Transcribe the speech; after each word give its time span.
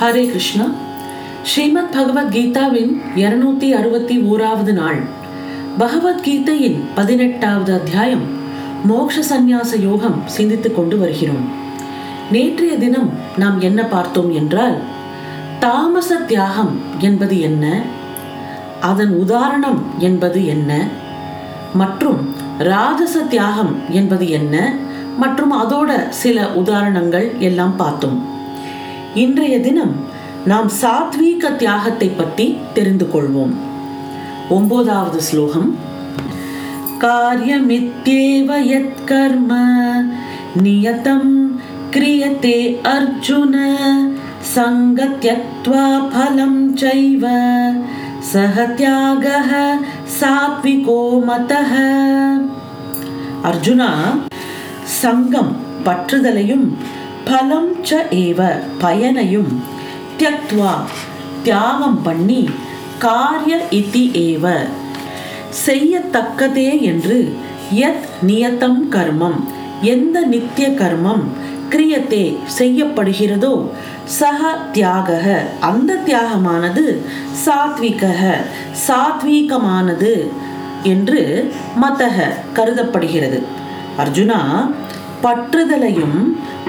ஹரே 0.00 0.26
கிருஷ்ணா. 0.26 0.64
ஸ்ரீமத் 1.42 1.94
பகவத்கீதாவின் 1.94 3.00
இருநூத்தி 3.16 3.70
அறுபத்தி 3.70 4.18
ஓராவது 4.18 4.72
நாள். 4.72 5.02
பகவத்கீதையின் 5.78 6.80
பதினெட்டாவது 6.94 7.72
அத்தியாயம். 7.72 8.22
மோக்ஷ 8.84 9.20
சந்நியாச 9.20 9.80
யோகம் 9.80 10.22
சிந்தித்துக் 10.26 10.76
கொண்டு 10.76 10.98
வருகிறோம். 10.98 11.48
நேற்றைய 12.32 12.76
தினம் 12.76 13.10
நாம் 13.36 13.60
என்ன 13.60 13.84
பார்த்தோம் 13.84 14.34
என்றால் 14.34 14.78
தாமச 15.58 16.16
தியாகம் 16.16 16.80
என்பது 16.98 17.40
என்ன? 17.40 17.82
அதன் 18.80 19.10
உதாரணம் 19.10 19.84
என்பது 19.98 20.46
என்ன? 20.46 20.88
மற்றும் 21.74 22.34
ராஜச 22.58 23.20
தியாகம் 23.20 23.76
என்பது 23.90 24.28
என்ன? 24.28 24.74
மற்றும் 25.18 25.52
அதோட 25.52 26.08
சில 26.08 26.52
உதாரணங்கள் 26.52 27.32
எல்லாம் 27.38 27.76
பார்த்தோம். 27.76 28.38
இன்றைய 29.14 29.60
தினம் 29.60 29.94
நாம் 30.44 30.70
சாத்வீக 30.82 31.56
தியாகத்தை 31.56 32.08
பற்றி 32.08 32.58
தெரிந்து 32.74 33.08
கொள்வோம். 33.14 33.54
ஒன்பதாவது 34.48 35.22
ஸ்லோகம். 35.22 35.76
காரியமித்யேவ 37.00 38.50
யத் 38.72 39.00
கர்ம 39.04 39.52
நியதம் 40.62 41.32
கிரியத்தே 41.90 42.78
அர்ஜுன 42.82 43.56
சங்கத்யத்வா 44.54 45.84
பலம் 46.12 46.76
சைவ 46.76 47.32
சஹ 48.32 48.66
தியாகः 48.78 49.50
சாத்விகோ 50.20 51.00
மதः 51.28 51.72
அர்ஜுனா 53.42 53.90
சங்கம் 54.84 55.56
பற்றுதலையும் 55.84 56.66
பலம் 57.30 57.72
ச 57.82 57.96
ஏவ 58.10 58.40
பயனையும் 58.82 59.50
தியக்துவா 60.18 60.72
தியாகம் 61.42 61.98
பண்ணி 62.02 62.48
காரிய 62.98 63.56
இத்தி 63.70 64.02
ஏவ. 64.22 64.44
செய்யத்தக்கதே 65.66 66.80
என்று 66.80 67.34
எத் 67.70 68.06
நியத்தம் 68.22 68.80
கர்மம் 68.92 69.38
எந்த 69.82 70.20
நித்திய 70.20 70.68
கர்மம் 70.68 71.22
கிரியத்தே 71.70 72.24
செய்யப்படுகிறதோ 72.58 73.70
சக 74.04 74.52
தியாக 74.72 75.20
அந்த 75.60 76.00
தியாகமானது 76.06 76.84
சாத்விக 77.46 78.12
சாத்வீகமானது 78.86 80.14
என்று 80.82 81.52
மதக 81.82 82.16
கருதப்படுகிறது. 82.52 83.40
அர்ஜுனா 83.98 84.40
பற்றுதலையும் 85.22 86.20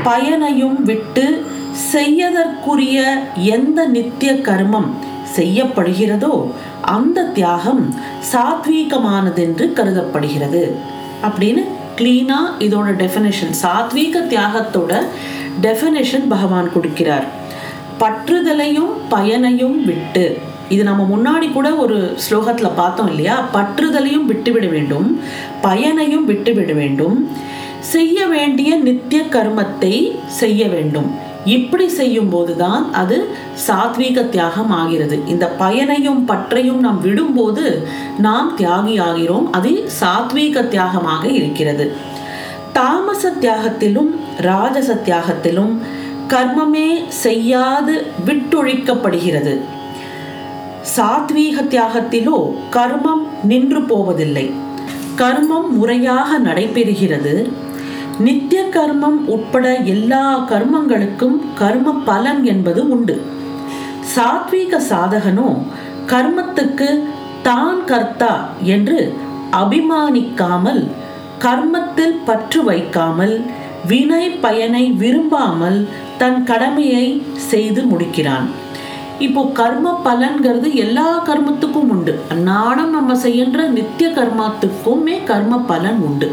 பயனையும் 0.04 0.82
விட்டு 0.84 1.46
செய்யதற்குரிய 1.94 3.04
எந்த 3.36 3.86
நித்திய 3.86 4.34
கர்மம் 4.34 4.90
செய்யப்படுகிறதோ 5.38 6.52
அந்த 6.82 7.24
தியாகம் 7.24 7.96
சாத்வீகமானதென்று 8.34 9.74
கருதப்படுகிறது. 9.74 10.76
அப்படின்னு 11.24 11.64
கிளீனாக 11.98 12.56
இதோட 12.60 12.90
டெஃபினேஷன் 13.02 13.54
சாத்வீக 13.62 14.24
தியாகத்தோட 14.34 15.02
டெஃபினேஷன் 15.62 16.28
பகவான் 16.30 16.72
கொடுக்கிறார். 16.76 17.24
பற்றுதலையும் 18.00 18.94
பயனையும் 19.10 19.86
விட்டு 19.86 20.38
இது 20.70 20.84
நம்ம 20.84 21.04
முன்னாடி 21.16 21.52
கூட 21.52 21.74
ஒரு 21.74 22.18
ஸ்லோகத்தில் 22.30 22.76
பார்த்தோம் 22.76 23.08
இல்லையா? 23.08 23.46
பற்றுதலையும் 23.54 24.26
விட்டுவிட 24.26 24.68
வேண்டும் 24.68 25.22
பயனையும் 25.62 26.26
விட்டுவிட 26.26 26.74
வேண்டும். 26.74 27.28
செய்ய 27.82 28.28
வேண்டிய 28.28 28.76
நித்திய 28.76 29.22
கர்மத்தை 29.22 30.12
செய்ய 30.28 30.68
வேண்டும். 30.68 31.30
இப்படி 31.46 31.88
செய்யும் 31.90 32.30
போதுதான் 32.30 32.94
அது 32.94 33.28
சாத்வீக 33.68 34.30
தியாகம் 34.30 34.72
ஆகிறது 34.72 35.28
இந்த 35.28 35.46
பயனையும் 35.60 36.26
பற்றையும் 36.26 36.80
நாம் 36.80 37.00
விடும்போது 37.04 37.84
நாம் 38.18 38.58
தியாகி 38.58 38.96
ஆகிறோம் 39.08 39.48
அது 39.52 39.72
சாத்வீக 40.02 40.68
தியாகமாக 40.68 41.24
இருக்கிறது. 41.30 41.92
தாமச 42.74 43.30
தியாகத்திலும் 43.30 44.12
ராஜச 44.38 44.94
தியாகத்திலும் 44.94 45.74
கர்மமே 46.28 46.90
செய்யாது 47.08 48.06
விட்டொழிக்கப்படுகிறது. 48.26 49.60
சாத்வீக 50.96 51.58
தியாகத்திலோ 51.74 52.54
கர்மம் 52.72 53.26
நின்று 53.44 53.82
போவதில்லை. 53.82 54.52
கர்மம் 55.18 55.70
முறையாக 55.70 56.40
நடைபெறுகிறது. 56.40 57.52
நித்திய 58.26 58.62
கர்மம் 58.76 59.20
உட்பட 59.36 59.66
எல்லா 59.94 60.24
கர்மங்களுக்கும் 60.52 61.38
கர்ம 61.62 61.94
பலன் 62.10 62.42
என்பது 62.54 62.82
உண்டு. 62.96 63.16
சாத்வீக 64.14 64.80
சாதகனோ 64.90 65.50
கர்மத்துக்கு 66.12 66.90
தான் 67.48 67.80
கர்த்தா 67.92 68.34
என்று 68.76 69.00
அபிமானிக்காமல் 69.62 70.84
கர்மத்தில் 71.46 72.18
பற்று 72.28 72.60
வைக்காமல் 72.70 73.36
வினை 73.92 74.26
பயனை 74.44 74.84
விரும்பாமல் 75.02 75.80
தன் 76.22 76.40
கடமையை 76.50 77.06
செய்து 77.52 77.84
முடிக்கிறான். 77.92 78.48
இப்போ 79.26 79.42
கர்ம 79.60 79.88
பலன்கிறது 80.06 80.68
எல்லா 80.84 81.08
கர்மத்துக்கும் 81.30 81.90
உண்டு. 81.96 82.14
அன்னாடம் 82.34 82.94
நம்ம 82.98 83.16
செய்கின்ற 83.26 83.68
நித்திய 83.78 84.08
கர்மத்துக்குமே 84.20 85.18
கர்ம 85.32 85.60
பலன் 85.72 86.00
உண்டு. 86.10 86.30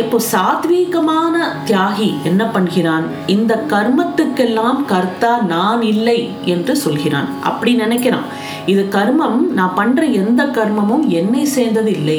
இப்போ 0.00 0.16
சாத்வீகமான 0.32 1.34
தியாகி 1.68 2.08
என்ன 2.28 2.42
பண்ணுகிறான்? 2.54 3.04
இந்த 3.34 3.52
கர்மத்துக்கெல்லாம் 3.72 4.80
கர்த்தா 4.92 5.30
நான் 5.52 5.82
இல்லை 5.92 6.18
என்று 6.54 6.72
சொல்கிறான். 6.82 7.28
அப்படி 7.50 7.72
நினைக்கிறான். 7.82 8.26
இது 8.72 8.82
கர்மம் 8.96 9.38
நான் 9.58 9.76
பண்ற 9.78 10.02
எந்த 10.22 10.44
கர்மமும் 10.58 11.04
என்னை 11.20 11.44
சேர்ந்தது 11.56 11.92
இல்லை. 11.98 12.18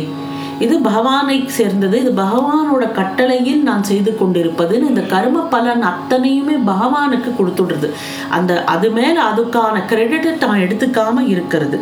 இது 0.65 0.75
பகவானை 0.87 1.37
சேர்ந்தது. 1.57 1.95
இது 2.03 2.11
பகவானோட 2.23 2.83
கட்டளையில் 2.99 3.61
நான் 3.69 3.83
செய்து 3.91 4.11
கொண்டிருப்பதுன்னு 4.21 4.89
இந்த 4.93 5.03
கர்ம 5.13 5.43
பலன் 5.53 5.83
அத்தனையுமே 5.91 6.55
பகவானுக்கு 6.71 7.31
கொடுத்துடுறது 7.39 7.89
அந்த 8.37 8.51
அது 8.75 8.89
மேல 8.97 9.15
அதுக்கான 9.31 9.85
கிரெடிட்டை 9.91 10.33
தான் 10.45 10.63
எடுத்துக்காம 10.65 11.27
இருக்கிறது. 11.33 11.79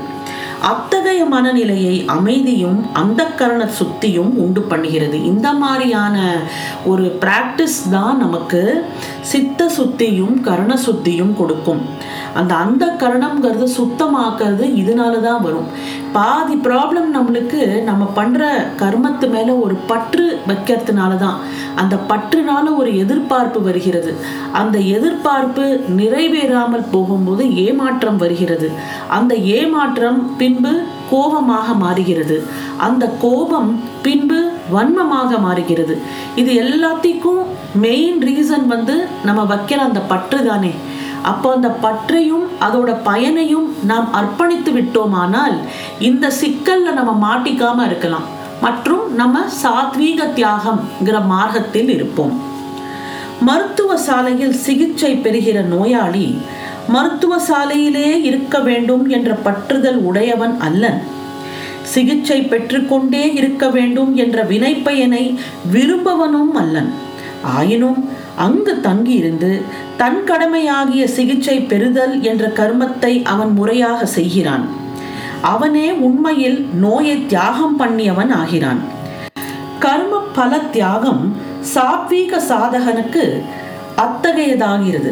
அத்தகைய 0.70 1.22
மனநிலையை 1.34 1.96
அமைதியும் 2.16 2.80
அந்த 3.02 3.22
கரண 3.40 3.64
சுத்தியும் 3.80 4.32
உண்டு 4.44 4.62
பண்ணுகிறது. 4.72 5.18
இந்த 5.32 5.48
மாதிரியான 5.64 6.16
ஒரு 6.92 7.06
ப்ராக்டிஸ் 7.24 7.80
தான் 7.96 8.18
நமக்கு 8.24 8.62
சித்த 9.32 9.70
சுத்தியும் 9.78 10.36
கரண 10.48 10.72
சுத்தியும் 10.86 11.34
கொடுக்கும். 11.40 11.82
அந்த 12.40 12.54
அந்த 12.64 12.86
கரணம்ங்கிறது 13.02 13.68
சுத்தமாக்குறது 13.78 14.66
இதனால 14.82 15.14
தான் 15.26 15.44
வரும். 15.46 15.68
பாதி 16.16 16.56
ப்ராப்ளம் 16.66 17.08
நம்மளுக்கு 17.16 17.60
நம்ம 17.90 18.04
பண்ணுற 18.18 18.44
கர்மத்து 18.82 19.28
மேலே 19.36 19.54
ஒரு 19.66 19.76
பற்று 19.92 20.26
வைக்கிறதுனால 20.50 21.12
தான் 21.24 21.38
அந்த 21.82 21.96
பற்றுனால 22.10 22.66
ஒரு 22.82 22.92
எதிர்பார்ப்பு 23.04 23.62
வருகிறது. 23.62 24.12
அந்த 24.62 24.78
எதிர்பார்ப்பு 24.98 25.66
நிறைவேறாமல் 26.00 26.90
போகும்போது 26.92 27.46
ஏமாற்றம் 27.66 28.22
வருகிறது. 28.26 28.70
அந்த 29.18 29.36
ஏமாற்றம் 29.60 30.20
பின்பு 30.42 30.74
கோபமாக 31.10 31.74
மாறுகிறது. 31.84 32.38
அந்த 32.88 33.06
கோபம் 33.26 33.72
பின்பு 34.06 34.40
வன்மமாக 34.76 35.40
மாறுகிறது. 35.48 35.96
இது 36.42 36.52
எல்லாத்திற்கும் 36.64 37.44
மெயின் 37.76 38.20
ரீசன் 38.24 38.66
வந்து 38.66 39.08
நம்ம 39.24 39.56
வைக்கிற 39.56 39.80
அந்த 39.88 40.00
பற்று 40.00 40.46
தானே. 40.46 40.72
அப்போ 41.22 41.54
அந்த 41.54 41.68
பற்றையும் 41.68 42.48
அதோட 42.62 42.96
பயனையும் 43.04 43.68
நாம் 43.84 44.10
அர்ப்பணித்து 44.14 44.72
விட்டோமானால் 44.72 45.56
இந்த 46.00 46.32
சிக்கல்ல 46.42 46.94
நம்ம 46.94 47.14
மாட்டிக்காம 47.28 47.86
இருக்கலாம். 47.86 48.28
மற்றும் 48.62 49.16
நம்ம 49.16 49.40
சாத்வீக 49.64 50.28
தியாகம்ங்கிற 50.36 51.26
மார்க்கத்தில் 51.26 51.90
இருப்போம். 51.90 52.42
மருத்துவ 53.42 53.98
சாலையில் 53.98 54.54
சிகிச்சை 54.54 55.16
பெறுகிற 55.16 55.62
நோயாளி 55.62 56.38
மருத்துவ 56.88 57.42
சாலையிலே 57.48 58.24
இருக்க 58.24 58.60
வேண்டும் 58.60 59.08
என்ற 59.08 59.38
பற்றுதல் 59.46 59.98
உடையவன் 59.98 60.60
அல்லன். 60.60 61.02
சிகிச்சை 61.82 62.42
பெற்றுக்கொண்டே 62.42 63.34
இருக்க 63.34 63.70
வேண்டும் 63.70 64.16
என்ற 64.16 64.44
வினைப்பயனை 64.44 65.36
விரும்பவனும் 65.74 66.54
அல்லன். 66.56 66.94
ஆயினும் 67.54 68.00
அங்கு 68.46 68.74
தங்கியிருந்து 68.82 69.52
தன் 69.98 70.22
கடமையாகிய 70.30 71.04
சிகிச்சை 71.18 71.58
பெறுதல் 71.72 72.22
என்ற 72.22 72.46
கர்மத்தை 72.60 73.14
அவன் 73.34 73.54
முறையாக 73.54 74.06
செய்கிறான். 74.06 74.66
அவனே 75.42 75.88
உண்மையில் 76.08 76.60
நோயை 76.84 77.18
தியாகம் 77.26 77.78
பண்ணியவன் 77.80 78.32
ஆகிறான். 78.42 78.82
கர்ம 79.80 80.20
பல 80.38 80.58
தியாகம் 80.76 81.24
சாத்வீக 81.74 82.40
சாதகனுக்கு 82.50 83.24
அத்தகையதாகிறது. 84.06 85.12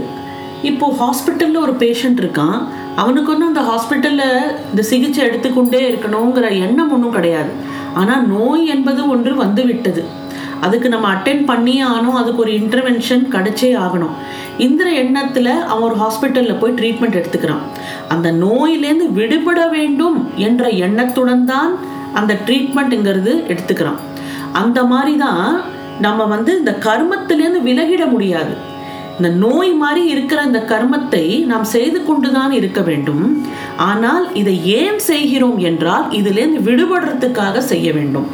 இப்போ 0.69 0.87
ஹாஸ்பிட்டலில் 1.01 1.63
ஒரு 1.65 1.73
பேஷண்ட் 1.83 2.19
இருக்கான். 2.23 2.59
அவனுக்கு 2.95 3.31
ஒன்றும் 3.33 3.51
அந்த 3.55 3.63
ஹாஸ்பிட்டலில் 3.69 4.55
இந்த 4.69 4.81
சிகிச்சை 4.91 5.21
எடுத்துக்கொண்டே 5.27 5.81
இருக்கணுங்கிற 5.91 6.47
எண்ணம் 6.65 6.91
ஒன்றும் 6.91 7.15
கிடையாது. 7.17 7.53
ஆனால் 7.93 8.27
நோய் 8.27 8.63
என்பது 8.65 9.01
ஒன்று 9.09 9.35
வந்துவிட்டது. 9.35 10.03
அதுக்கு 10.65 10.87
நம்ம 10.93 11.07
அட்டென்ட் 11.15 11.45
பண்ணியே 11.51 11.83
ஆகணும். 11.91 12.17
அதுக்கு 12.21 12.43
ஒரு 12.45 12.53
இன்டர்வென்ஷன் 12.61 13.23
கிடைச்சே 13.35 13.69
ஆகணும். 13.85 14.15
இந்த 14.65 14.83
எண்ணத்தில் 15.03 15.51
அவன் 15.71 15.85
ஒரு 15.89 15.95
ஹாஸ்பிட்டலில் 16.01 16.59
போய் 16.61 16.77
ட்ரீட்மெண்ட் 16.79 17.19
எடுத்துக்கிறான். 17.19 17.63
அந்த 18.15 18.27
நோயிலேருந்து 18.43 19.07
விடுபட 19.19 19.61
வேண்டும் 19.77 20.17
என்ற 20.47 20.63
எண்ணத்துடன் 20.87 21.45
தான் 21.53 21.71
அந்த 22.19 22.33
ட்ரீட்மெண்ட்டுங்கிறது 22.47 23.33
எடுத்துக்கிறான். 23.53 24.01
அந்த 24.61 24.79
மாதிரி 24.91 25.15
தான் 25.25 25.47
நம்ம 26.05 26.25
வந்து 26.35 26.51
இந்த 26.59 26.71
கர்மத்திலேருந்து 26.85 27.61
விலகிட 27.69 28.03
முடியாது. 28.13 28.53
இந்த 29.17 29.29
நோய் 29.43 29.71
மாதிரி 29.81 30.03
இருக்கிற 30.13 30.39
இந்த 30.49 30.59
கர்மத்தை 30.71 31.25
நாம் 31.49 31.65
செய்து 31.73 31.99
கொண்டுதான் 32.05 32.53
இருக்க 32.59 32.81
வேண்டும். 32.87 33.25
ஆனால் 33.89 34.25
இதை 34.41 34.55
ஏன் 34.79 35.01
செய்கிறோம் 35.09 35.59
என்றால் 35.71 36.07
இதிலேருந்து 36.19 36.61
விடுபடுறதுக்காக 36.69 37.61
செய்ய 37.71 37.87
வேண்டும். 37.99 38.29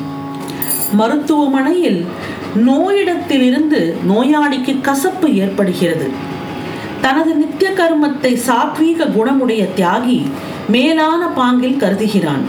மருத்துவமனையில் 0.93 2.05
நோயிடத்திலிருந்து 2.65 3.95
நோயாளிக்கு 4.09 4.81
கசப்பு 4.81 5.35
ஏற்படுகிறது. 5.35 6.11
தனது 7.01 7.35
நித்திய 7.35 7.71
கர்மத்தை 7.71 8.35
சாத்வீக 8.47 9.05
குணமுடைய 9.05 9.67
தியாகி 9.77 10.25
மேலான 10.67 11.27
பாங்கில் 11.27 11.77
கருதுகிறான். 11.77 12.43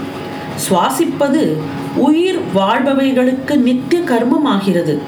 சுவாசிப்பது 0.69 1.57
உயிர் 1.97 2.39
வாழ்பவைகளுக்கு 2.55 3.57
நித்திய 3.57 4.03
கர்மமாகிறது. 4.03 4.99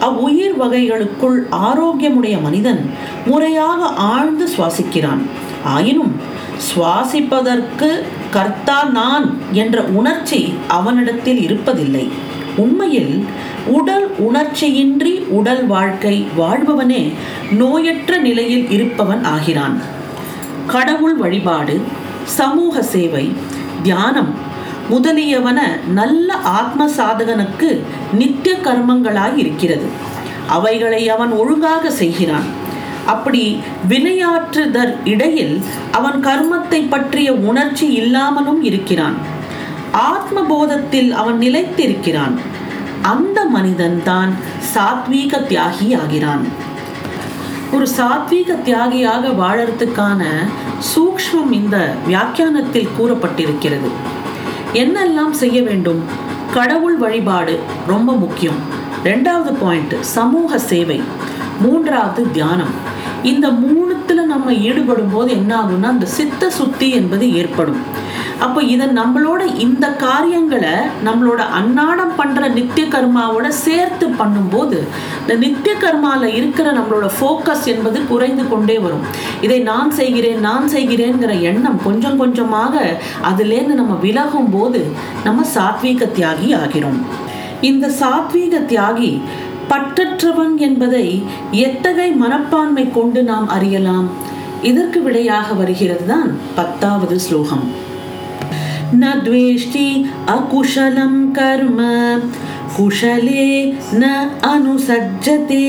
அவ்வுயிர் 0.00 0.56
வகைகளுக்குள் 0.56 1.46
ஆரோக்கியமுடைய 1.50 2.42
மனிதன் 2.42 2.90
முறையாக 3.26 3.86
ஆழ்ந்து 3.86 4.48
சுவாசிக்கிறான். 4.56 5.22
ஆயினும் 5.64 6.16
சுவாசிப்பதற்கு 6.68 8.02
கர்த்தா 8.30 8.84
நான் 8.84 9.38
என்ற 9.52 9.82
உணர்ச்சி 9.82 10.54
அவனிடத்தில் 10.68 11.40
இருப்பதில்லை. 11.46 12.08
உண்மையில் 12.56 13.24
உடல் 13.66 14.08
உணர்ச்சியின்றி 14.18 15.12
உடல் 15.28 15.66
வாழ்க்கை 15.66 16.26
வாழ்பவனே 16.38 17.12
நோயற்ற 17.58 18.18
நிலையில் 18.18 18.70
இருப்பவன் 18.70 19.24
ஆகிறான். 19.24 19.80
கடவுள் 20.66 21.16
வழிபாடு 21.16 21.80
சமூக 22.24 22.82
சேவை 22.82 23.32
தியானம் 23.82 24.34
முதலியவன 24.88 25.78
நல்ல 25.92 26.34
ஆத்ம 26.34 26.88
சாதகனுக்கு 26.96 27.80
நித்திய 28.12 28.56
கர்மங்களாய் 28.64 29.36
இருக்கிறது. 29.36 29.86
அவைகளை 30.46 31.08
அவன் 31.08 31.32
ஒழுங்காக 31.32 31.90
செய்கிறான். 31.90 32.46
அப்படி 33.06 33.60
வினையாற்றுதற் 33.88 34.94
இடையில் 35.04 35.62
அவன் 35.92 36.24
கர்மத்தை 36.24 36.86
பற்றிய 36.88 37.32
உணர்ச்சி 37.32 37.86
இல்லாமலும் 37.92 38.62
இருக்கிறான். 38.62 39.14
ஆத்ம 39.96 40.40
போதத்தில் 40.50 41.10
அவன் 41.10 41.38
நிலைத்திருக்கிறான். 41.38 42.34
அந்த 43.02 43.44
மனிதன் 43.44 44.02
தான் 44.04 44.32
சாத்வீக 44.74 45.32
தியாகி 45.48 46.00
ஆகிறான் 46.00 46.48
ஒரு 47.72 47.86
சாத்வீக 47.96 48.62
தியாகியாக 48.62 49.28
வாழறதுக்கான 49.28 50.24
சூக்ஷ்மம் 50.94 51.50
இந்த 51.50 51.94
வியாக்கியானத்தில் 52.06 52.88
கூறப்பட்டிருக்கிறது. 52.98 53.90
என்னெல்லாம் 54.72 55.30
செய்ய 55.30 55.62
வேண்டும்? 55.62 56.02
கடவுள் 56.54 56.96
வழிபாடு 56.96 57.60
ரொம்ப 57.86 58.12
முக்கியம். 58.12 58.54
ரெண்டாவது 59.04 59.52
பாயிண்ட் 59.60 59.94
சமூக 60.00 60.58
சேவை. 60.58 61.02
மூன்றாவது 61.60 62.30
தியானம். 62.30 62.74
இந்த 63.22 63.48
மூணுத்துல 63.48 64.24
நம்ம 64.24 64.54
ஈடுபடும் 64.54 65.10
போது 65.12 65.30
என்ன 65.30 65.60
ஆகும்னா 65.60 65.82
அந்த 65.82 66.06
சித்த 66.06 66.50
சுத்தி 66.50 66.90
என்பது 66.90 67.34
ஏற்படும். 67.34 67.76
அப்போ 68.44 68.60
இதை 68.72 68.86
நம்மளோட 68.98 69.42
இந்த 69.64 69.86
காரியங்களை 70.02 70.72
நம்மளோட 71.06 71.42
அன்னாடம் 71.58 72.12
பண்ற 72.16 72.48
நித்திய 72.56 72.84
கர்மாவோட 72.94 73.46
சேர்த்து 73.64 74.06
பண்ணும்போது 74.18 74.78
இந்த 75.20 75.34
நித்திய 75.44 75.74
கர்மாவில் 75.84 76.34
இருக்கிற 76.38 76.72
நம்மளோட 76.78 77.06
ஃபோக்கஸ் 77.18 77.64
என்பது 77.72 77.98
குறைந்து 78.12 78.44
கொண்டே 78.48 78.76
வரும். 78.84 79.04
இதை 79.46 79.58
நான் 79.70 79.90
செய்கிறேன் 80.00 80.44
நான் 80.48 80.68
செய்கிறேங்கிற 80.74 81.32
எண்ணம் 81.50 81.80
கொஞ்சம் 81.86 82.20
கொஞ்சமாக 82.22 82.84
அதுலேருந்து 83.30 83.80
நம்ம 83.80 83.96
விலகும் 84.06 84.50
போது 84.56 84.82
நம்ம 85.24 85.46
சாத்வீக 85.56 86.10
தியாகி 86.18 86.50
ஆகிறோம். 86.62 87.00
இந்த 87.70 87.86
சாத்வீக 88.02 88.60
தியாகி 88.72 89.12
பற்றற்றவன் 89.70 90.56
என்பதை 90.66 91.06
எத்தகை 91.66 92.08
மனப்பான்மை 92.22 92.84
கொண்டு 92.98 93.22
நாம் 93.32 93.48
அறியலாம்? 93.56 94.08
இதற்கு 94.70 94.98
விடையாக 95.02 95.48
வருகிறது 95.54 96.06
தான் 96.12 96.30
பத்தாவது 96.54 97.16
ஸ்லோகம். 97.26 97.66
न 98.93 99.11
द्वेष्टि 99.25 99.87
अकुशलं 100.29 101.13
कर्म 101.33 101.79
कुशले 102.77 103.47
न 103.93 104.11
अनुसज्जते 104.45 105.67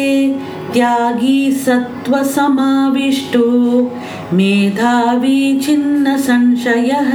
त्यागी 0.74 1.38
सत्त्वसमाविष्टो 1.64 3.46
मेधावी 4.36 5.40
छिन्नसंशयः 5.64 7.12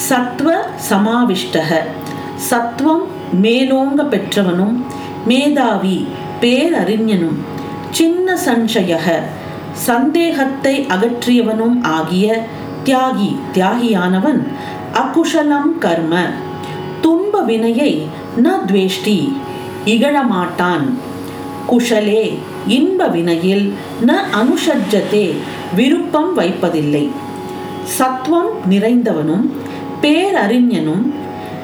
சத்வ 0.00 0.48
சமாவிஷ்டக 0.88 1.70
சத்வம் 2.48 3.04
மேலோங்க 3.42 4.00
பெற்றவனும் 4.12 4.74
மேதாவி 5.30 5.96
பேரறிஞனும் 6.42 7.38
சின்ன 7.90 8.36
சஞ்சயக 8.44 9.06
சந்தேகத்தை 9.86 10.74
அகற்றியவனும் 10.94 11.76
ஆகிய 11.96 12.26
தியாகி 12.85 13.29
தியாகியானவன் 13.53 14.41
அகுஷலம் 14.93 15.77
கர்ம. 15.79 16.13
துன்ப 17.01 17.41
வினையை 17.41 18.07
ந 18.43 18.49
துவேஷ்டி 18.67 19.17
இகழமாட்டான். 19.85 20.85
குஷலே 21.69 22.23
இன்ப 22.67 23.07
வினையில் 23.07 23.73
ந 24.05 24.11
அனுஷஜத்தே 24.39 25.25
விருப்பம் 25.75 26.33
வைப்பதில்லை. 26.33 27.09
சத்வம் 27.99 28.53
நிறைந்தவனும் 28.69 29.45
பேரறிஞனும் 30.01 31.05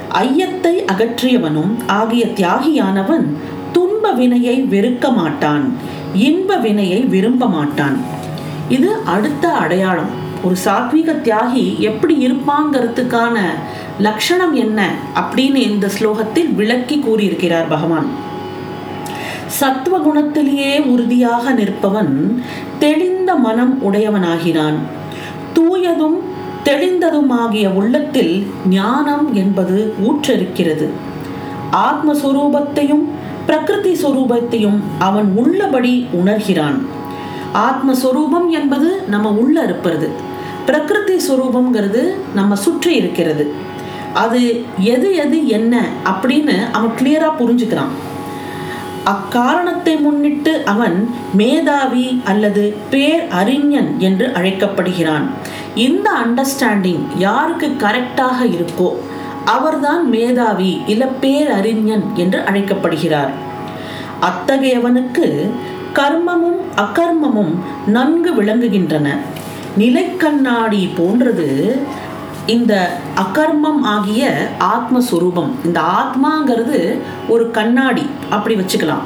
ஐயத்தை 0.10 0.76
அகற்றியவனும் 0.92 1.74
ஆகிய 1.88 2.26
தியாகியானவன் 2.26 3.28
துன்ப 3.72 4.12
வினையை 4.12 4.62
வெறுக்க 4.72 5.14
மாட்டான் 5.14 5.74
இன்ப 6.14 6.56
வினையை 6.56 7.02
விரும்ப 7.02 7.48
மாட்டான். 7.48 7.98
இது 8.70 8.90
அடுத்த 9.06 9.50
அடையாளம். 9.50 10.17
ஒரு 10.44 10.56
சாத்வீக 10.66 11.16
தியாகி 11.24 11.80
எப்படி 11.80 12.28
இருப்பாங்கிறதுக்கான 12.28 13.40
லட்சணம் 14.00 14.54
என்ன 14.54 14.90
அப்படின்னு 15.16 15.56
இந்த 15.56 15.90
ஸ்லோகத்தில் 16.00 16.56
விளக்கி 16.56 17.00
கூறியிருக்கிறார் 17.00 17.68
பகவான். 17.68 18.06
சத்துவ 19.46 19.98
குணத்திலேயே 19.98 20.86
உறுதியாக 20.86 21.52
நிற்பவன் 21.52 22.42
தெளிந்த 22.80 23.36
மனம் 23.36 23.80
உடையவனாகிறான். 23.84 24.76
தூயதும் 25.54 26.18
தெளிந்ததுமாகிய 26.64 27.74
உள்ளத்தில் 27.74 28.48
ஞானம் 28.70 29.34
என்பது 29.34 29.94
ஊற்றிருக்கிறது. 30.08 30.88
ஆத்மஸ்வரூபத்தையும் 31.72 33.06
பிரகிருதி 33.46 33.98
சுரூபத்தையும் 34.04 34.80
அவன் 35.00 35.34
உள்ளபடி 35.36 36.08
உணர்கிறான். 36.12 36.96
ஆத்மஸ்வரூபம் 37.54 38.50
என்பது 38.50 39.04
நம்ம 39.08 39.32
உள்ள 39.32 39.64
இருப்பது. 39.64 40.10
பிரகிருதி 40.66 41.16
சொரூபம்ங்கிறது 41.28 42.14
நம்ம 42.34 42.56
சுற்றி 42.56 42.96
இருக்கிறது. 42.96 43.52
அது 44.14 44.66
எது 44.80 45.16
எது 45.16 45.48
என்ன 45.48 45.86
அப்படின்னு 46.04 46.72
அவன் 46.72 46.92
கிளியரா 47.00 47.30
புரிஞ்சுக்கிறான். 47.40 47.94
அக்காரணத்தை 49.04 49.96
முன்னிட்டு 49.96 50.66
அவன் 50.66 51.10
மேதாவி 51.34 52.22
அல்லது 52.26 52.76
பேர் 52.90 53.28
அறிஞன் 53.28 54.00
என்று 54.00 54.34
அழைக்கப்படுகிறான். 54.34 55.30
இந்த 55.76 56.12
அண்டர்ஸ்டாண்டிங் 56.26 57.06
யாருக்கு 57.18 57.76
கரெக்டாக 57.80 58.40
இருக்கோ 58.42 58.94
அவர்தான் 59.46 60.10
மேதாவி 60.10 60.82
இல்ல 60.88 61.06
பேரறிஞன் 61.06 62.04
என்று 62.16 62.46
அழைக்கப்படுகிறார். 62.46 63.32
அத்தகையவனுக்கு 64.22 65.50
கர்மமும் 66.00 66.60
அகர்மமும் 66.84 67.54
நன்கு 67.88 68.32
விளங்குகின்றன. 68.42 69.08
நிலைக்கண்ணாடி 69.78 70.82
போன்றது 70.98 71.48
இந்த 72.46 72.74
அகர்மம் 73.16 73.82
ஆகிய 73.96 74.32
ஆத்மஸ்வரூபம். 74.76 75.52
இந்த 75.66 75.80
ஆத்மாங்கிறது 76.00 76.80
ஒரு 77.28 77.46
கண்ணாடி 77.52 78.06
அப்படி 78.30 78.56
வச்சுக்கலாம். 78.56 79.06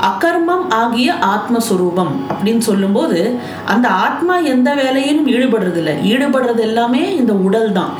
அகர்மம் 0.00 0.64
ஆகிய 0.70 1.14
ஆத்மஸ்வரூபம் 1.34 2.12
அப்படின்னு 2.30 2.58
சொல்லும்போது 2.58 3.18
அந்த 3.64 3.88
ஆத்மா 3.88 4.34
எந்த 4.54 4.74
வேலையிலும் 4.74 5.28
ஈடுபடுறது 5.28 5.76
இல்லை 5.76 5.94
ஈடுபடுறது 6.12 6.60
எல்லாமே 6.60 7.02
இந்த 7.16 7.32
உடல் 7.32 7.72
தான் 7.72 7.92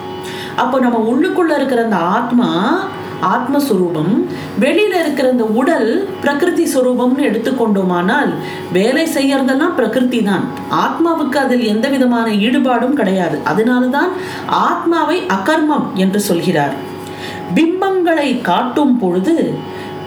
அப்போ 0.57 0.77
நம்ம 0.81 0.99
உள்ளுக்குள்ள 1.13 1.53
இருக்கிற 1.55 1.83
அந்த 1.83 1.97
ஆத்மா 1.97 2.49
ஆத்மஸ்வரூபம் 3.33 4.13
வெளியில 4.61 4.95
இருக்கிற 5.03 5.27
இந்த 5.35 5.47
உடல் 5.61 5.91
பிரகிருதி 6.23 6.65
சுரூபம்னு 6.75 7.27
எடுத்துக்கொண்டோமானால் 7.29 8.31
வேலை 8.73 9.05
செய்யறதெல்லாம் 9.17 9.77
பிரகிருதி 9.79 10.21
தான். 10.23 10.45
ஆத்மாவுக்கு 10.85 11.39
அதில் 11.45 11.65
எந்த 11.75 11.89
விதமான 11.95 12.27
ஈடுபாடும் 12.47 12.99
கிடையாது. 13.01 13.39
அதனால்தான் 13.53 14.11
ஆத்மாவை 14.67 15.19
அகர்மம் 15.37 15.87
என்று 15.95 16.21
சொல்கிறார். 16.21 16.75
பிம்பங்களை 17.57 18.29
காட்டும் 18.51 18.99
பொழுது 18.99 19.37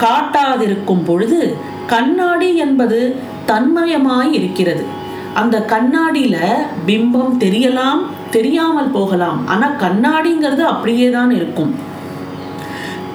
காட்டாதிருக்கும் 0.04 1.04
பொழுது 1.06 1.42
கண்ணாடி 1.88 2.50
என்பது 2.66 3.00
தன்மயமாய் 3.52 4.32
இருக்கிறது. 4.40 4.86
அந்த 5.42 5.58
கண்ணாடியில 5.74 6.38
பிம்பம் 6.88 7.34
தெரியலாம் 7.44 8.02
தெரியாமல் 8.36 8.94
போகலாம். 8.96 9.40
ஆனா 9.48 9.68
கண்ணாடிங்கிறது 9.84 10.64
அப்படியே 10.74 11.08
தான் 11.10 11.32
இருக்கும். 11.32 11.74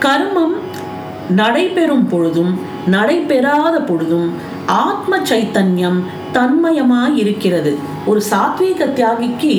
கர்மம் 0.05 0.55
நடைபெறும் 1.41 2.07
பொழுதும் 2.09 2.53
நடைபெறாத 2.95 3.75
பொழுதும் 3.81 4.29
ஆத்ம 4.67 5.19
சைத்தன்யம் 5.31 5.99
தன்மயமாய் 6.35 7.17
இருக்கிறது 7.23 7.73
ஒரு 8.07 8.21
சாத்வீக 8.31 8.87
தியாகிக்கு 8.99 9.53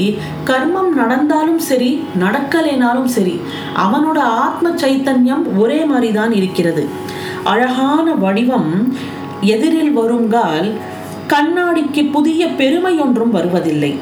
கர்மம் 0.50 0.92
நடந்தாலும் 1.00 1.60
சரி 1.60 1.92
நடக்கலைனாலும் 2.20 3.12
சரி 3.16 3.36
அவனோட 3.84 4.20
ஆத்ம 4.46 4.70
சைத்தன்யம் 4.84 5.44
ஒரே 5.58 5.80
மாதிரி 5.92 6.12
தான் 6.12 6.32
இருக்கிறது. 6.32 6.84
அழகான 7.44 8.08
வடிவம் 8.24 8.72
எதிரில் 9.54 9.94
வருங்கால் 9.94 10.70
கண்ணாடிக்கு 11.34 12.04
புதிய 12.12 12.48
பெருமை 12.60 12.96
ஒன்றும் 13.00 13.32
வருவதில்லை. 13.32 13.94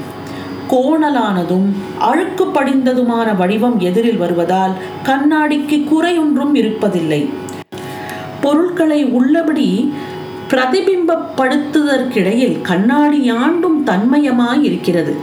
கோணலானதும் 0.72 1.68
அழுக்கு 2.10 2.46
படிந்ததுமான 2.56 3.28
வடிவம் 3.42 3.78
எதிரில் 3.90 4.18
வருவதால் 4.18 4.74
கண்ணாடிக்கு 5.08 5.78
குறையொன்றும் 5.92 6.54
இருப்பதில்லை. 6.62 7.22
பொருட்களை 8.42 9.00
உள்ளபடி 9.18 9.70
பிரதிபிம்பப்படுத்துதற்கிடையில் 10.52 12.58
கண்ணாடி 12.70 13.20
ஆண்டும் 13.44 13.80
தன்மயமாய் 13.88 14.64
இருக்கிறது 14.70 15.14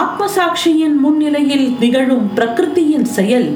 ஆத்மசாட்சியின் 0.00 0.96
முன்னிலையில் 1.04 1.66
நிகழும் 1.80 2.26
பிரகிருதியின் 2.36 3.08
செயல் 3.16 3.48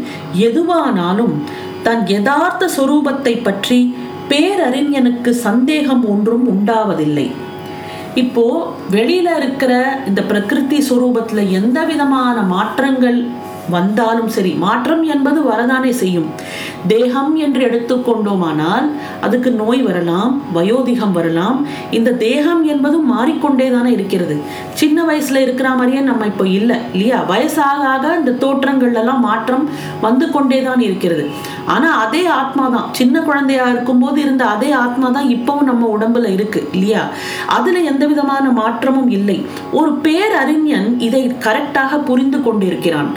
எதுவானாலும் 0.46 1.34
தன் 1.82 2.02
யதார்த்த 2.06 2.62
சொரூபத்தை 2.76 3.34
பற்றி 3.42 3.78
பேரறிஞனுக்கு 4.28 5.30
சந்தேகம் 5.46 6.02
ஒன்றும் 6.12 6.46
உண்டாவதில்லை. 6.54 7.26
இப்போ 8.14 8.44
வெளியில 8.90 9.28
இருக்கிற 9.36 9.72
இந்த 10.06 10.20
பிரகிருதி 10.22 10.78
சுரூபத்துல 10.88 11.42
எந்த 11.50 11.84
விதமான 11.84 12.42
மாற்றங்கள் 12.42 13.18
வந்தாலும் 13.70 14.28
சரி 14.28 14.52
மாற்றம் 14.64 15.02
என்பது 15.02 15.40
வரதானே 15.50 15.90
செய்யும். 15.90 16.28
தேகம் 16.86 17.36
என்று 17.36 17.60
எடுத்துக்கொண்டோமானால் 17.68 18.86
அதுக்கு 19.20 19.50
நோய் 19.50 19.82
வரலாம் 19.82 20.42
வயோதிகம் 20.54 21.12
வரலாம். 21.12 21.58
இந்த 21.90 22.10
தேகம் 22.12 22.64
என்பதும் 22.64 23.06
மாறிக்கொண்டே 23.06 23.70
தானே 23.70 23.90
இருக்கிறது. 23.90 24.36
சின்ன 24.74 25.04
வயசுல 25.04 25.42
இருக்கிற 25.46 25.68
மாதிரியே 25.70 26.00
நம்ம 26.00 26.26
இப்போ 26.26 26.46
இல்லை 26.48 26.76
இல்லையா? 26.92 27.18
வயசாக 27.28 27.86
ஆக 27.94 28.14
இந்த 28.18 28.46
தோற்றங்கள்லாம் 28.46 29.24
மாற்றம் 29.28 29.64
வந்து 30.00 30.30
கொண்டே 30.30 30.62
தான் 30.62 30.80
இருக்கிறது. 30.80 31.24
ஆனா 31.66 31.88
அதே 32.04 32.26
ஆத்மா 32.26 32.68
தான். 32.68 32.88
சின்ன 32.92 33.20
குழந்தையா 33.20 33.68
இருக்கும்போது 33.68 34.20
இருந்த 34.20 34.44
அதே 34.44 34.70
ஆத்மா 34.70 35.08
தான் 35.08 35.28
இப்பவும் 35.28 35.68
நம்ம 35.70 35.98
உடம்புல 35.98 36.30
இருக்கு 36.32 36.68
இல்லையா? 36.72 37.02
அதுல 37.46 37.78
எந்த 37.78 38.06
விதமான 38.06 38.50
மாற்றமும் 38.50 39.10
இல்லை. 39.10 39.38
ஒரு 39.72 39.90
பேரறிஞன் 40.02 40.88
இதை 41.00 41.22
கரெக்டாக 41.46 42.04
புரிந்து 42.04 42.42
கொண்டிருக்கிறான். 42.42 43.10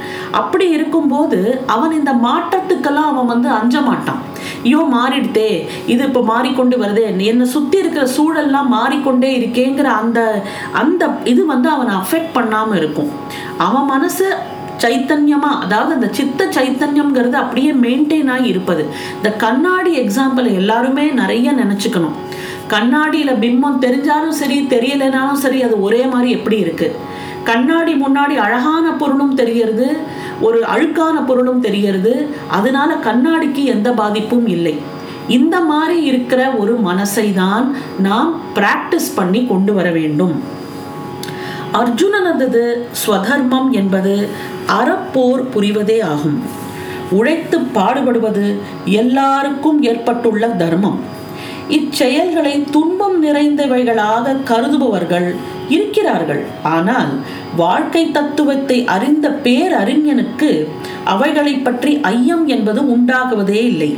அப்படி 0.43 0.65
இருக்கும்போது 0.77 1.39
அவன் 1.75 1.97
இந்த 2.00 2.12
மாற்றத்துக்கெல்லாம் 2.27 3.09
அவன் 3.12 3.31
வந்து 3.33 3.50
அஞ்ச 3.59 3.75
மாட்டான் 3.89 4.21
ஐயோ 4.65 4.81
மாறிடுதே. 4.95 5.51
இது 5.93 6.01
இப்போ 6.09 6.21
மாறிக்கொண்டு 6.31 6.75
வருதே. 6.81 7.03
என்னை 7.31 7.45
சுற்றி 7.53 7.77
இருக்கிற 7.83 8.05
சூழல்லாம் 8.17 8.69
மாறிக்கொண்டே 8.77 9.29
இருக்கேங்கிற 9.39 9.88
அந்த 10.01 10.19
அந்த 10.81 11.05
இது 11.31 11.41
வந்து 11.53 11.67
அவனை 11.75 11.93
அஃபெக்ட் 12.01 12.35
பண்ணாமல் 12.38 12.79
இருக்கும். 12.81 13.09
அவன் 13.67 13.89
மனசு 13.93 14.27
சைத்தன்யமா 14.83 15.50
அதாவது 15.63 15.91
அந்த 15.97 16.07
சித்த 16.17 16.47
சைத்தன்யம்ங்கிறது 16.57 17.38
அப்படியே 17.41 17.71
மெயின்டைன் 17.83 18.31
ஆகி 18.35 18.47
இருப்பது. 18.53 18.83
இந்த 19.17 19.29
கண்ணாடி 19.43 19.91
எக்ஸாம்பிள் 20.03 20.47
எல்லாருமே 20.62 21.05
நிறைய 21.21 21.51
நினச்சிக்கணும். 21.62 22.17
கண்ணாடியில் 22.73 23.39
பிம்பம் 23.43 23.81
தெரிஞ்சாலும் 23.85 24.38
சரி 24.41 24.57
தெரியலைனாலும் 24.73 25.41
சரி 25.43 25.59
அது 25.67 25.75
ஒரே 25.88 26.03
மாதிரி 26.13 26.29
எப்படி 26.38 26.57
இருக்குது 26.65 27.00
கண்ணாடி 27.50 27.93
முன்னாடி 28.03 28.35
அழகான 28.43 28.85
பொருளும் 29.00 29.38
தெரிகிறது 29.39 29.88
ஒரு 30.41 30.63
அழுக்கான 30.75 31.25
பொருளும் 31.25 31.61
தெரிகிறது. 31.61 32.29
அதனால 32.49 32.93
கண்ணாடிக்கு 32.93 33.63
எந்த 33.63 33.91
பாதிப்பும் 33.91 34.47
இல்லை. 34.47 34.79
இந்த 35.27 35.59
மாதிரி 35.59 36.03
இருக்கிற 36.03 36.51
ஒரு 36.51 36.79
மனசை 36.85 37.33
தான் 37.33 37.75
நாம் 37.99 38.41
பிராக்டிஸ் 38.55 39.15
பண்ணி 39.15 39.45
கொண்டு 39.45 39.73
வர 39.73 39.91
வேண்டும். 39.91 40.41
அர்ஜுனனது 41.73 42.73
ஸ்வதர்மம் 43.05 43.69
என்பது 43.71 44.29
அறப்போர் 44.67 45.43
புரிவதே 45.55 46.01
ஆகும். 46.03 46.41
உழைத்து 47.11 47.59
பாடுபடுவது 47.59 48.55
எல்லாருக்கும் 48.85 49.81
ஏற்பட்டுள்ள 49.81 50.47
தர்மம். 50.47 50.99
இச்செயல்களை 51.70 52.63
துன்பம் 52.72 53.24
நிறைந்தவைகளாக 53.25 54.36
கருதுபவர்கள் 54.46 55.36
இருக்கிறார்கள். 55.70 56.43
ஆனால் 56.63 57.10
வாழ்க்கை 57.55 58.12
தத்துவத்தை 58.12 58.86
அறிந்த 58.86 59.29
பேரறிஞனுக்கு 59.29 60.67
அவைகளை 61.03 61.53
பற்றி 61.53 62.00
ஐயம் 62.01 62.48
என்பது 62.48 62.82
உண்டாகுவதே 62.82 63.62
இல்லை. 63.63 63.98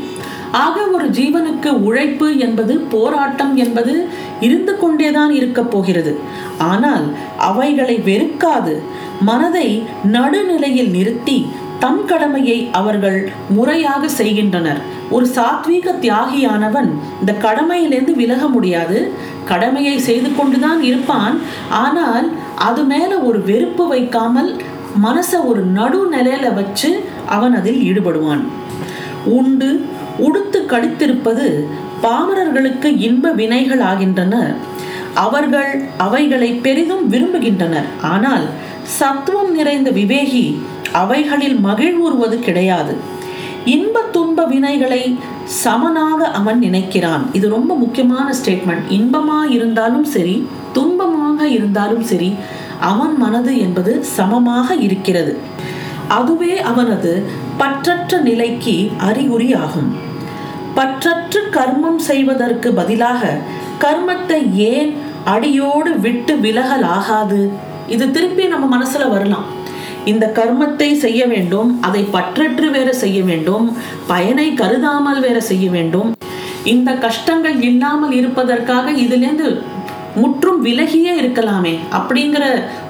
ஆக 0.51 0.81
ஒரு 0.81 1.09
ஜீவனுக்கு 1.09 1.67
உழைப்பு 1.67 2.37
என்பது 2.37 2.77
போராட்டம் 2.77 3.55
என்பது 3.55 4.07
இருந்து 4.39 4.77
கொண்டேதான் 4.77 5.31
இருக்க 5.31 5.63
போகிறது. 5.63 6.15
ஆனால் 6.57 7.05
அவைகளை 7.37 7.95
வெறுக்காது. 7.97 8.81
மனதை 9.21 9.83
நடுநிலையில் 10.03 10.89
நிறுத்தி 10.89 11.45
தம் 11.79 12.05
கடமையை 12.05 12.69
அவர்கள் 12.71 13.29
முறையாக 13.49 14.07
செய்கின்றனர். 14.07 14.94
ஒரு 15.09 15.25
சாத்வீக 15.35 15.93
தியாகியானவன் 16.01 16.89
இந்த 17.19 17.31
கடமையிலிருந்து 17.31 18.11
விலக 18.11 18.47
முடியாது. 18.47 19.11
கடமையை 19.45 19.99
செய்து 19.99 20.35
கொண்டுதான் 20.35 20.81
இருப்பான். 20.81 21.39
ஆனால் 21.69 22.31
அது 22.55 22.83
மேல 22.83 23.19
ஒரு 23.19 23.43
வெறுப்பு 23.43 23.87
வைக்காமல் 23.87 24.55
மனசை 25.03 25.39
ஒரு 25.45 25.61
நடு 25.61 25.99
நிலையில 26.11 26.53
வச்சு 26.53 27.03
அவன் 27.25 27.55
அதில் 27.55 27.81
ஈடுபடுவான். 27.81 28.43
உண்டு 29.25 29.85
உடுத்து 30.17 30.65
கடித்திருப்பது 30.69 31.47
பாமரர்களுக்கு 32.03 32.89
இன்ப 32.99 33.31
வினைகள் 33.31 33.79
ஆகின்றன. 33.79 34.55
அவர்கள் 35.13 35.83
அவைகளை 35.97 36.51
பெரிதும் 36.53 37.11
விரும்புகின்றனர். 37.11 37.89
ஆனால் 38.01 38.45
சத்துவம் 38.83 39.55
நிறைந்த 39.55 39.91
விவேகி 39.91 40.59
அவைகளில் 40.91 41.57
மகிழ்வுறுவது 41.65 42.39
கிடையாது. 42.39 43.13
இன்ப 43.73 44.01
துன்ப 44.15 44.39
வினைகளை 44.51 45.03
சமனாக 45.63 46.27
அவன் 46.39 46.59
நினைக்கிறான். 46.59 47.23
இது 47.37 47.45
ரொம்ப 47.55 47.71
முக்கியமான 47.75 48.27
ஸ்டேட்மெண்ட் 48.39 48.85
இன்பமா 48.97 49.39
இருந்தாலும் 49.55 50.07
சரி 50.15 50.35
துன்பமாக 50.75 51.39
இருந்தாலும் 51.57 52.05
சரி 52.11 52.29
அவன் 52.91 53.15
மனது 53.23 53.53
என்பது 53.65 53.93
சமமாக 54.17 54.75
இருக்கிறது. 54.87 55.33
அதுவே 56.17 56.53
அவனது 56.71 57.13
பற்றற்ற 57.61 58.21
நிலைக்கு 58.29 58.75
அறிகுறி 59.09 59.49
ஆகும் 59.63 59.89
பற்றற்று 60.77 61.41
கர்மம் 61.57 62.01
செய்வதற்கு 62.09 62.71
பதிலாக 62.79 63.33
கர்மத்தை 63.83 64.41
ஏன் 64.71 64.91
அடியோடு 65.35 65.91
விட்டு 66.05 66.33
விலகல் 66.45 66.87
ஆகாது 66.97 67.41
இது 67.87 68.05
திருப்பி 68.11 68.43
நம்ம 68.53 68.65
மனசுல 68.77 69.05
வரலாம். 69.09 69.47
இந்த 70.11 70.25
கர்மத்தை 70.39 70.89
செய்ய 71.05 71.21
வேண்டும் 71.33 71.69
அதை 71.87 72.01
பற்றற்று 72.15 72.67
வேற 72.71 72.89
செய்ய 73.03 73.19
வேண்டும் 73.29 73.65
பயனை 74.11 74.47
கருதாமல் 74.61 75.21
வேற 75.27 75.37
செய்ய 75.51 75.65
வேண்டும். 75.77 76.09
இந்த 76.73 76.91
கஷ்டங்கள் 77.05 77.57
இல்லாமல் 77.69 78.13
இருப்பதற்காக 78.19 78.91
இதுலேருந்து 79.05 79.49
முற்றும் 80.21 80.59
விலகியே 80.65 81.13
இருக்கலாமே 81.21 81.73
அப்படிங்கிற 81.97 82.43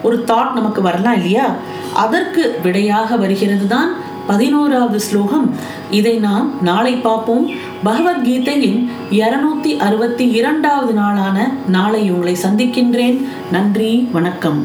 ஒரு 0.07 0.17
தாட் 0.29 0.57
நமக்கு 0.57 0.81
வரலாம் 0.87 1.17
இல்லையா? 1.19 1.47
அதற்கு 2.03 2.43
விடையாக 2.65 3.15
வருகிறது 3.23 3.67
தான் 3.67 3.89
பதினோராவது 4.27 4.99
ஸ்லோகம். 5.07 5.47
இதை 5.99 6.15
நாம் 6.27 6.47
நாளை 6.69 6.93
பார்ப்போம். 7.07 7.45
பகவத்கீதையின் 7.87 8.79
இருநூத்தி 9.21 9.73
அறுபத்தி 9.87 10.27
இரண்டாவது 10.39 10.93
நாளான 11.01 11.47
நாளை 11.77 12.03
உங்களை 12.15 12.35
சந்திக்கின்றேன். 12.45 13.17
நன்றி 13.51 13.93
வணக்கம். 14.17 14.61